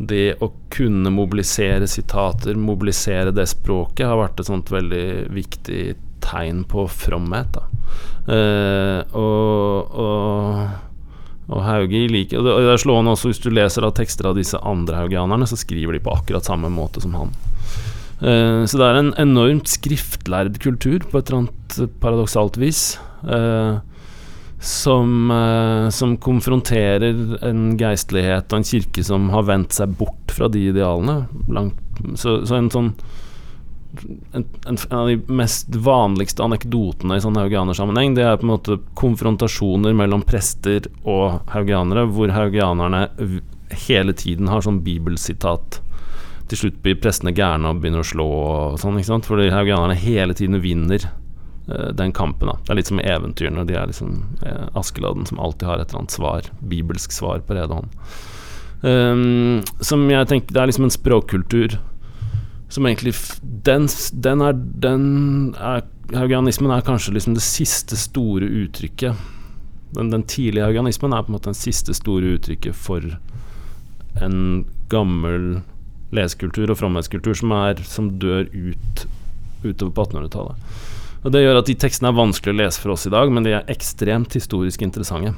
[0.00, 5.82] det å kunne mobilisere sitater, mobilisere det språket, har vært et sånt veldig viktig
[6.24, 7.58] tegn på fromhet.
[8.30, 10.89] Eh, og, og,
[11.50, 14.58] og Hauge liker Og det, er slående også hvis du leser av tekster av disse
[14.66, 17.34] andre haugianerne, så skriver de på akkurat samme måte som han.
[18.20, 22.84] Eh, så det er en enormt skriftlærd kultur, på et eller annet paradoksalt vis.
[23.26, 23.80] Eh,
[24.60, 25.30] som,
[25.88, 31.22] som, konfronterer en geistlighet og en kirke som har vendt seg bort fra de idealene.
[32.12, 32.90] Så, så, en sånn
[34.32, 38.78] en, en, av de mest vanligste anekdotene i sånn haugianersammenheng, det er på en måte
[38.98, 43.06] konfrontasjoner mellom prester og haugianere, hvor haugianerne
[43.86, 45.80] hele tiden har sånn bibelsitat.
[46.50, 49.28] Til slutt blir prestene gærne og begynner å slå og sånn, ikke sant?
[49.28, 51.06] fordi haugianerne hele tiden vinner
[51.70, 52.50] uh, den kampen.
[52.50, 53.66] da Det er litt som eventyrene.
[53.68, 57.54] De er liksom uh, Askeladden som alltid har et eller annet svar, bibelsk svar på
[57.58, 57.94] rede hånd.
[58.80, 61.74] Um, som jeg tenker Det er liksom en språkkultur
[62.70, 63.14] som egentlig
[63.66, 69.14] Den, den er Den er Haugianismen er kanskje liksom det siste store uttrykket.
[69.94, 73.04] Den, den tidlige haugianismen er på en måte den siste store uttrykket for
[74.18, 75.60] en gammel
[76.10, 77.54] lesekultur og fromhetskultur som,
[77.86, 79.04] som dør ut
[79.62, 80.66] utover på 1800-tallet.
[81.22, 83.46] Og Det gjør at de tekstene er vanskelig å lese for oss i dag, men
[83.46, 85.34] de er ekstremt historisk interessante.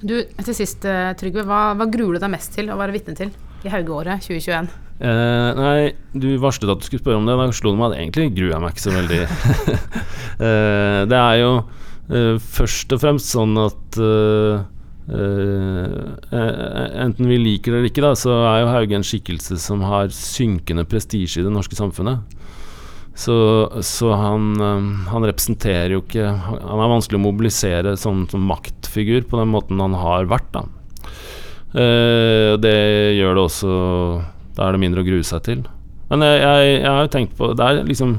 [0.00, 1.44] Du, Til sist, eh, Trygve.
[1.44, 3.32] Hva, hva gruer du deg mest til å være vitne til
[3.66, 4.85] i Haugeåret 2021?
[4.96, 7.36] Eh, nei, du varslet at du skulle spørre om det.
[7.36, 9.20] Da slo det meg at egentlig gruer jeg meg ikke så veldig.
[10.40, 14.00] uh, det er jo uh, først og fremst sånn at
[17.06, 20.10] enten vi liker det eller ikke, da, så er jo Hauge en skikkelse som har
[20.10, 22.24] synkende prestisje i det norske samfunnet.
[23.16, 23.36] Så,
[23.86, 24.58] så han,
[25.08, 29.80] han, representerer jo ikke Han er vanskelig å mobilisere som, som maktfigur på den måten
[29.80, 30.66] han har vært, da.
[32.60, 32.76] Det
[33.16, 33.70] gjør det også
[34.56, 35.64] Da er det mindre å grue seg til.
[36.10, 38.12] Men jeg, jeg, jeg har jo tenkt på Det er liksom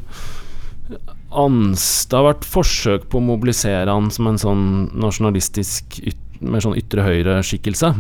[1.38, 4.66] ans, Det har vært forsøk på å mobilisere han som en sånn
[5.00, 7.94] nasjonalistisk yt, mer sånn ytre høyre-skikkelse.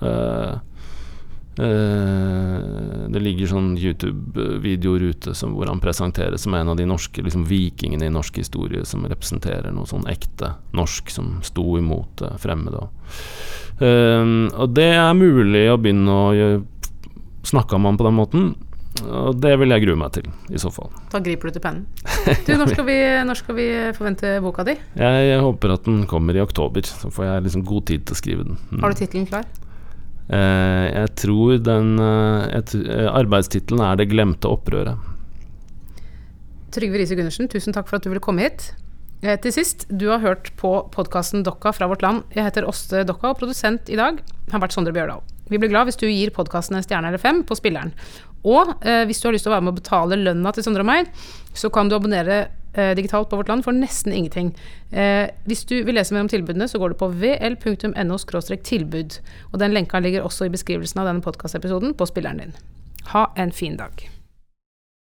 [0.00, 0.58] Uh,
[1.58, 7.20] Uh, det ligger sånn YouTube-videoer ute som, hvor han presenteres som en av de norske
[7.26, 12.30] liksom, vikingene i norsk historie som representerer noe sånn ekte norsk som sto imot det
[12.40, 12.86] fremmede.
[13.82, 16.62] Uh, og det er mulig å begynne å gjøre,
[17.46, 18.50] snakke man på den måten.
[19.00, 20.90] Og det vil jeg grue meg til, i så fall.
[21.12, 21.86] Da griper du til pennen.
[22.46, 24.74] Du, når skal vi, når skal vi forvente boka di?
[24.98, 26.84] Jeg, håper at den kommer i oktober.
[26.84, 28.58] Så får jeg liksom god tid til å skrive den.
[28.72, 28.82] Mm.
[28.82, 29.46] Har du tittelen klar?
[30.30, 35.08] Eh, jeg tror den eh, Arbeidstittelen er 'Det glemte opprøret'.
[36.70, 38.72] Trygve Riise Gundersen, tusen takk for at du ville komme hit.
[39.22, 42.22] Eh, til sist, du har hørt på podkasten Dokka fra vårt land.
[42.34, 45.20] Jeg heter Åste Dokka, og produsent i dag har vært Sondre Bjørdal.
[45.50, 47.92] Vi blir glad hvis du gir podkasten en stjerne eller fem på spilleren.
[48.46, 50.84] Og eh, hvis du har lyst til å være med å betale lønna til Sondre
[50.84, 51.10] og meg,
[51.52, 52.38] så kan du abonnere
[52.72, 54.54] eh, digitalt på Vårt Land for nesten ingenting.
[54.90, 58.20] Eh, hvis du vil lese mer om tilbudene, så går du på vl.no
[58.70, 59.18] tilbud.
[59.52, 62.56] Og den lenka ligger også i beskrivelsen av denne podkastepisoden på spilleren din.
[63.12, 64.08] Ha en fin dag.